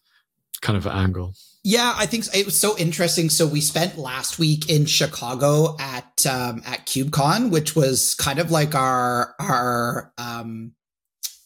[0.61, 1.35] kind of angle?
[1.63, 3.29] Yeah, I think it was so interesting.
[3.29, 8.51] So we spent last week in Chicago at um, at KubeCon, which was kind of
[8.51, 10.73] like our our um,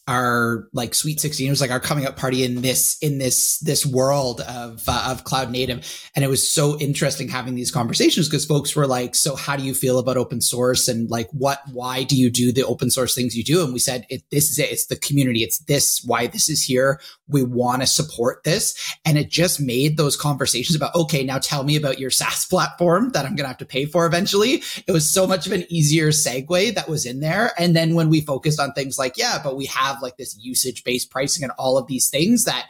[0.06, 3.58] our like sweet 16 it was like our coming up party in this in this
[3.60, 5.86] this world of uh, of cloud native.
[6.14, 9.64] And it was so interesting having these conversations because folks were like so how do
[9.64, 10.88] you feel about open source?
[10.88, 13.64] And like what why do you do the open source things you do?
[13.64, 14.70] And we said it, this is it.
[14.70, 15.42] It's the community.
[15.42, 17.00] It's this why this is here.
[17.28, 18.74] We want to support this.
[19.06, 23.10] And it just made those conversations about okay now tell me about your SaaS platform
[23.10, 24.62] that I'm going to have to pay for eventually.
[24.86, 27.52] It was so much of an easier segue that was in there.
[27.58, 30.36] And then when we focused on things like yeah but we have have like this
[30.40, 32.66] usage based pricing and all of these things that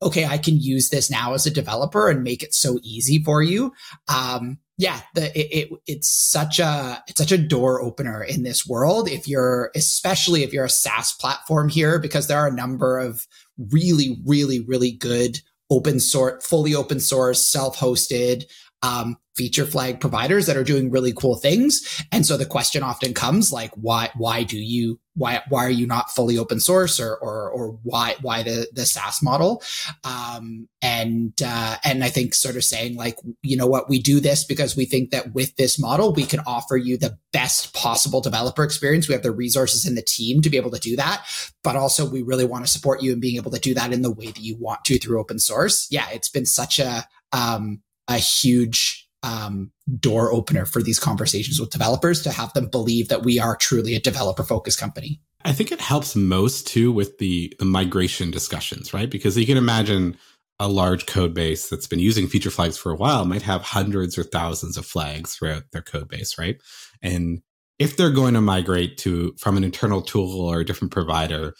[0.00, 3.42] okay, I can use this now as a developer and make it so easy for
[3.42, 3.72] you.
[4.06, 8.64] Um, yeah, the, it, it, it's such a it's such a door opener in this
[8.64, 9.08] world.
[9.08, 13.26] If you're especially if you're a SaaS platform here, because there are a number of
[13.58, 18.44] really, really, really good open source, fully open source, self hosted
[18.82, 22.04] um, feature flag providers that are doing really cool things.
[22.10, 25.86] And so the question often comes like, why, why do you, why, why are you
[25.86, 29.62] not fully open source or, or, or why, why the, the SaaS model?
[30.02, 34.18] Um, and, uh, and I think sort of saying like, you know what, we do
[34.18, 38.20] this because we think that with this model, we can offer you the best possible
[38.20, 39.06] developer experience.
[39.06, 41.24] We have the resources in the team to be able to do that.
[41.62, 44.02] But also we really want to support you in being able to do that in
[44.02, 45.86] the way that you want to through open source.
[45.92, 46.08] Yeah.
[46.10, 52.22] It's been such a, um, a huge um, door opener for these conversations with developers
[52.22, 55.20] to have them believe that we are truly a developer focused company.
[55.44, 59.10] I think it helps most too with the the migration discussions, right?
[59.10, 60.16] Because you can imagine
[60.60, 64.18] a large code base that's been using feature flags for a while might have hundreds
[64.18, 66.60] or thousands of flags throughout their code base, right?
[67.00, 67.42] And
[67.78, 71.54] if they're going to migrate to from an internal tool or a different provider,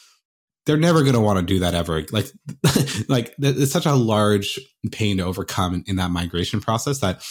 [0.68, 2.04] they're never going to want to do that ever.
[2.12, 2.26] Like,
[3.08, 4.60] like it's such a large
[4.92, 7.24] pain to overcome in, in that migration process that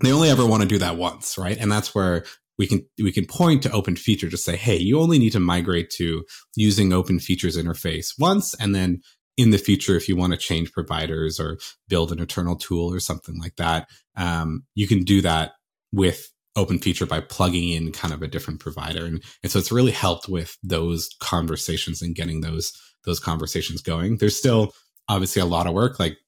[0.00, 1.58] they only ever want to do that once, right?
[1.58, 2.24] And that's where
[2.56, 5.40] we can we can point to open feature to say, hey, you only need to
[5.40, 6.24] migrate to
[6.56, 9.02] using open features interface once, and then
[9.36, 11.58] in the future, if you want to change providers or
[11.88, 15.52] build an internal tool or something like that, um, you can do that
[15.92, 19.04] with open feature by plugging in kind of a different provider.
[19.04, 22.72] And, and so it's really helped with those conversations and getting those,
[23.04, 24.18] those conversations going.
[24.18, 24.72] There's still
[25.08, 25.98] obviously a lot of work.
[25.98, 26.18] Like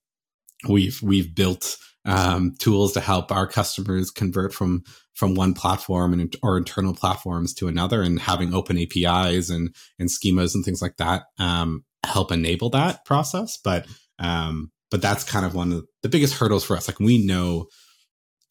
[0.69, 4.83] we've, we've built, um, tools to help our customers convert from,
[5.15, 10.09] from one platform and, or internal platforms to another and having open APIs and, and
[10.09, 13.59] schemas and things like that, um, help enable that process.
[13.63, 13.87] But,
[14.19, 16.89] um, but that's kind of one of the biggest hurdles for us.
[16.89, 17.67] Like we know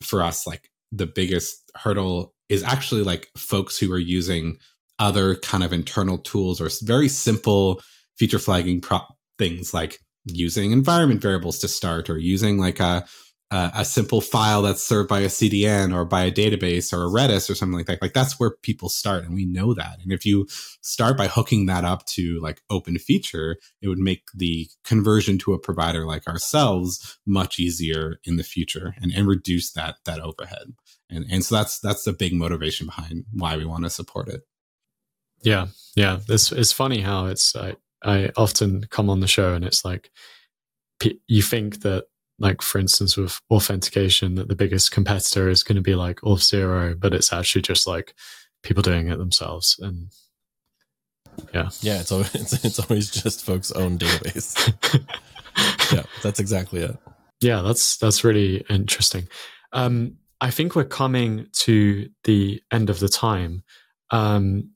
[0.02, 4.58] for us, like the biggest hurdle is actually like folks who are using
[5.00, 7.82] other kind of internal tools or very simple
[8.18, 9.02] feature flagging pro-
[9.40, 13.06] things like using environment variables to start or using like a
[13.54, 17.50] a simple file that's served by a CDN or by a database or a Redis
[17.50, 18.02] or something like that.
[18.02, 20.00] Like that's where people start, and we know that.
[20.02, 20.48] And if you
[20.82, 25.54] start by hooking that up to like open feature, it would make the conversion to
[25.54, 30.74] a provider like ourselves much easier in the future and, and reduce that that overhead.
[31.14, 34.42] And and so that's that's the big motivation behind why we want to support it.
[35.42, 36.20] Yeah, yeah.
[36.30, 40.12] It's it's funny how it's I I often come on the show and it's like
[41.28, 42.06] you think that
[42.40, 47.00] like for instance with authentication that the biggest competitor is going to be like Auth0,
[47.00, 48.14] but it's actually just like
[48.64, 50.08] people doing it themselves and
[51.54, 54.74] yeah yeah it's always it's, it's always just folks own database
[55.94, 56.98] yeah that's exactly it
[57.42, 59.28] yeah that's that's really interesting
[59.74, 63.64] um i think we're coming to the end of the time.
[64.12, 64.72] Um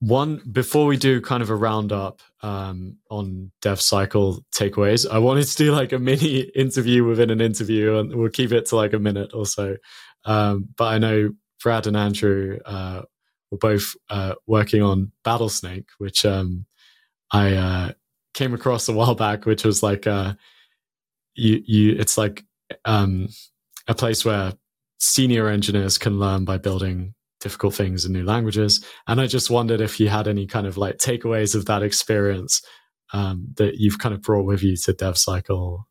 [0.00, 5.44] one before we do kind of a roundup um, on dev cycle takeaways i wanted
[5.44, 8.92] to do like a mini interview within an interview and we'll keep it to like
[8.92, 9.76] a minute or so.
[10.24, 13.02] Um, but i know brad and andrew uh,
[13.50, 16.64] were both uh, working on battlesnake which um,
[17.32, 17.92] i uh,
[18.34, 20.34] came across a while back which was like uh,
[21.34, 22.44] you you it's like
[22.84, 23.28] um,
[23.88, 24.52] a place where
[24.98, 28.84] senior engineers can learn by building difficult things in new languages.
[29.06, 32.62] And I just wondered if you had any kind of like takeaways of that experience
[33.12, 35.86] um, that you've kind of brought with you to Dev Cycle.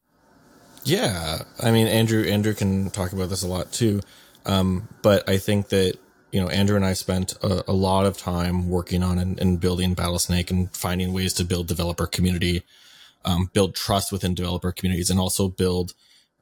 [0.83, 3.99] Yeah, I mean, Andrew Andrew can talk about this a lot too,
[4.45, 5.97] um, but I think that
[6.31, 9.59] you know Andrew and I spent a, a lot of time working on and, and,
[9.59, 12.63] building Battlesnake and finding ways to build developer community,
[13.25, 15.93] um, build trust within developer communities, and also build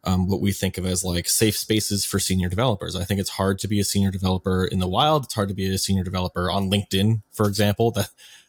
[0.06, 2.96] um, what we think of as like safe spaces for senior developers.
[2.96, 5.26] I think it's hard to be a senior developer in the wild.
[5.26, 7.96] It's hard to be a senior developer on LinkedIn, for example.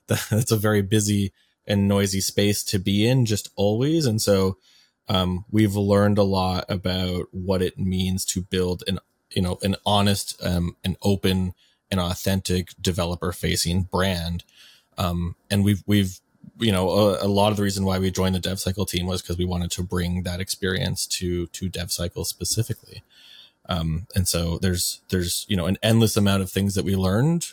[0.09, 1.32] That, that that's a very busy
[1.66, 4.07] and noisy space to be in just always.
[4.07, 4.57] And so,
[5.09, 8.98] um, we've learned a lot about what it means to build an,
[9.30, 11.54] you know, an honest, um, an open
[11.90, 14.44] and authentic developer facing brand.
[14.98, 16.20] Um, and we've, we've
[16.59, 19.07] you know, a, a, lot of the reason why we joined the dev cycle team
[19.07, 23.02] was because we wanted to bring that experience to to dev cycle specifically.
[23.68, 27.52] Um, and so there's there's you know an endless amount of things that we learned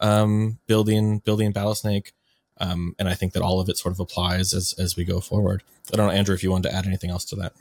[0.00, 2.12] um, building building Battlesnake,
[2.58, 5.20] um, and I think that all of it sort of applies as as we go
[5.20, 5.62] forward.
[5.92, 7.52] I don't know, Andrew, if you wanted to add anything else to that.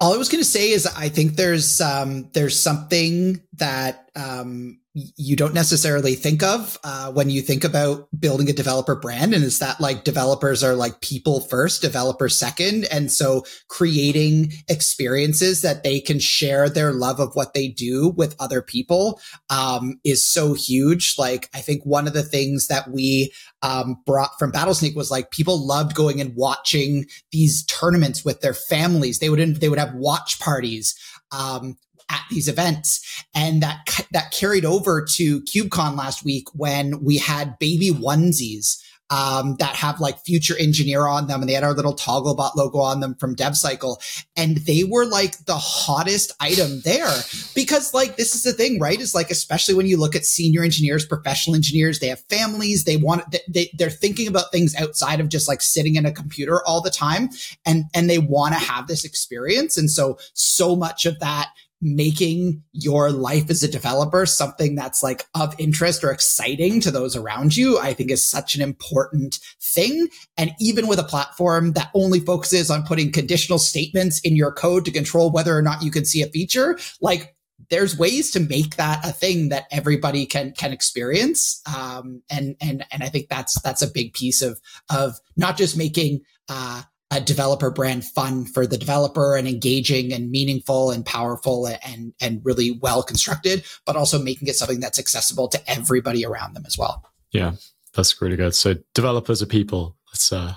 [0.00, 4.80] All I was going to say is I think there's um, there's something that um,
[4.94, 9.42] you don't necessarily think of uh, when you think about building a developer brand and
[9.42, 12.86] is that like developers are like people first developers second.
[12.90, 18.36] And so creating experiences that they can share their love of what they do with
[18.38, 19.18] other people
[19.48, 21.14] um, is so huge.
[21.18, 23.32] Like i think one of the things that we
[23.62, 28.54] um, brought from battlesnake was like people loved going and watching these tournaments with their
[28.54, 29.20] families.
[29.20, 30.94] They would they would have watch parties
[31.30, 31.76] um,
[32.10, 33.24] at these events.
[33.34, 38.78] And that, that carried over to KubeCon last week when we had baby onesies.
[39.10, 42.78] Um, that have like future engineer on them and they had our little Togglebot logo
[42.78, 43.98] on them from DevCycle.
[44.36, 47.12] And they were like the hottest item there
[47.54, 48.98] because like this is the thing, right?
[48.98, 52.84] Is like, especially when you look at senior engineers, professional engineers, they have families.
[52.84, 56.62] They want, they, they're thinking about things outside of just like sitting in a computer
[56.66, 57.28] all the time.
[57.66, 59.76] And, and they want to have this experience.
[59.76, 61.48] And so, so much of that
[61.82, 67.16] making your life as a developer something that's like of interest or exciting to those
[67.16, 70.06] around you, I think is such an important thing.
[70.36, 74.84] And even with a platform that only focuses on putting conditional statements in your code
[74.84, 77.34] to control whether or not you can see a feature, like
[77.68, 82.84] there's ways to make that a thing that everybody can can experience um, and and
[82.90, 84.60] and i think that's that's a big piece of
[84.90, 86.82] of not just making uh,
[87.12, 92.40] a developer brand fun for the developer and engaging and meaningful and powerful and and
[92.42, 96.78] really well constructed, but also making it something that's accessible to everybody around them as
[96.78, 97.04] well.
[97.30, 97.52] Yeah,
[97.94, 98.54] that's really good.
[98.54, 99.96] So developers are people.
[100.08, 100.54] Let's uh,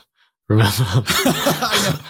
[0.48, 0.72] remember.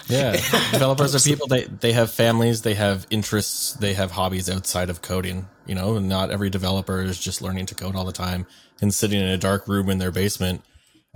[0.06, 0.32] yeah,
[0.70, 1.48] developers are people.
[1.48, 2.62] They they have families.
[2.62, 3.72] They have interests.
[3.72, 5.48] They have hobbies outside of coding.
[5.66, 8.46] You know, not every developer is just learning to code all the time
[8.80, 10.62] and sitting in a dark room in their basement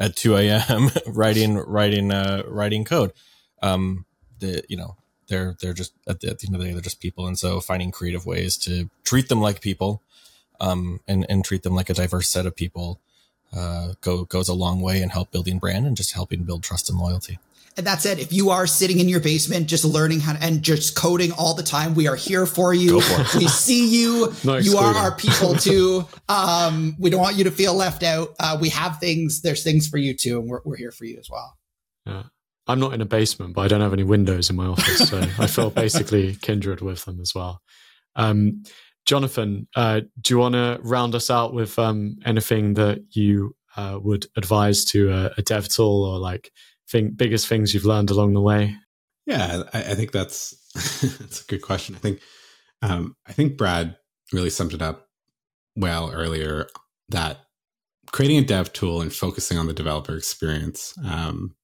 [0.01, 0.91] at 2 a.m.
[1.07, 3.13] writing writing uh, writing code.
[3.63, 4.07] Um,
[4.41, 4.97] the you know
[5.29, 7.39] they're they're just at the, at the, end of the day they're just people, and
[7.39, 10.03] so finding creative ways to treat them like people,
[10.61, 12.99] um, and and treat them like a diverse set of people,
[13.55, 16.89] uh, go goes a long way in help building brand and just helping build trust
[16.89, 17.39] and loyalty.
[17.77, 18.19] And that's it.
[18.19, 21.55] If you are sitting in your basement, just learning how to, and just coding all
[21.55, 23.01] the time, we are here for you.
[23.01, 24.35] For we see you.
[24.45, 26.07] Nice you are our people too.
[26.29, 28.35] Um, we don't want you to feel left out.
[28.41, 30.41] Uh, we have things, there's things for you too.
[30.41, 31.57] And we're, we're here for you as well.
[32.07, 32.25] Yeah.
[32.67, 35.19] I'm not in a basement, but I don't have any windows in my office, so
[35.39, 37.61] I feel basically kindred with them as well.
[38.15, 38.63] Um,
[39.07, 43.99] Jonathan, uh, do you want to round us out with um, anything that you uh,
[44.01, 46.53] would advise to a, a, dev tool or like
[47.17, 48.77] biggest things you've learned along the way?
[49.27, 50.55] Yeah, I, I think that's
[51.19, 51.95] that's a good question.
[51.95, 52.21] I think
[52.83, 53.97] um, I think Brad
[54.33, 55.09] really summed it up
[55.77, 56.67] well earlier
[57.09, 57.39] that
[58.13, 61.55] creating a dev tool and focusing on the developer experience um,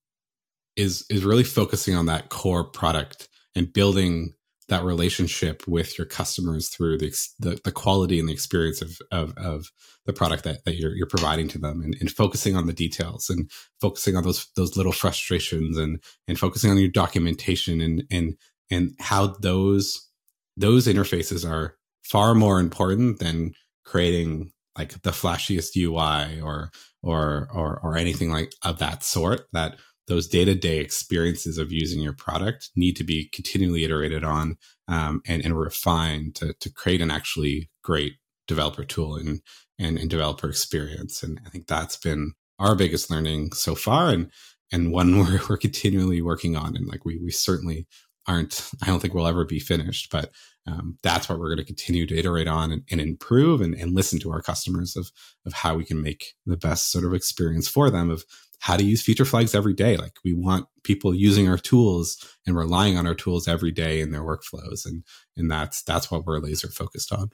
[0.76, 4.34] is is really focusing on that core product and building
[4.68, 9.32] that relationship with your customers through the, the, the, quality and the experience of, of,
[9.36, 9.70] of
[10.06, 13.30] the product that, that you're, you're providing to them and, and, focusing on the details
[13.30, 13.48] and
[13.80, 18.36] focusing on those, those little frustrations and, and focusing on your documentation and, and,
[18.70, 20.08] and how those,
[20.56, 23.52] those interfaces are far more important than
[23.84, 26.70] creating like the flashiest UI or,
[27.02, 29.76] or, or, or anything like of that sort that
[30.06, 34.56] those day-to-day experiences of using your product need to be continually iterated on
[34.88, 38.14] um, and, and refined to, to create an actually great
[38.46, 39.40] developer tool and,
[39.78, 41.22] and, and developer experience.
[41.22, 44.30] And I think that's been our biggest learning so far and
[44.72, 46.76] and one we're, we're continually working on.
[46.76, 47.86] And like we we certainly
[48.28, 50.30] aren't, I don't think we'll ever be finished, but
[50.66, 53.94] um, that's what we're going to continue to iterate on and, and improve and, and,
[53.94, 55.12] listen to our customers of,
[55.46, 58.24] of how we can make the best sort of experience for them of
[58.60, 59.96] how to use feature flags every day.
[59.96, 64.12] Like we want people using our tools and relying on our tools every day in
[64.12, 64.86] their workflows.
[64.86, 65.04] And,
[65.36, 67.30] and that's, that's what we're laser focused on.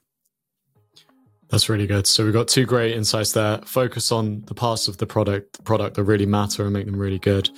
[1.48, 2.06] That's really good.
[2.06, 3.58] So we've got two great insights there.
[3.66, 7.18] Focus on the parts of the product, product that really matter and make them really
[7.18, 7.50] good.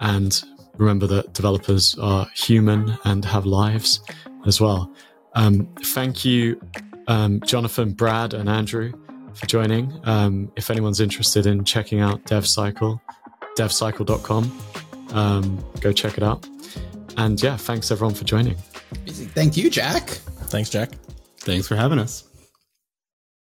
[0.00, 0.42] And
[0.78, 4.00] remember that developers are human and have lives
[4.46, 4.90] as well.
[5.34, 6.60] Um, thank you,
[7.08, 8.92] um, Jonathan, Brad, and Andrew
[9.34, 10.00] for joining.
[10.04, 13.00] Um, if anyone's interested in checking out DevCycle,
[13.56, 14.58] devcycle.com,
[15.12, 16.46] um, go check it out.
[17.16, 18.56] And yeah, thanks everyone for joining.
[19.06, 20.08] Thank you, Jack.
[20.48, 20.90] Thanks, Jack.
[21.38, 22.24] Thanks for having us.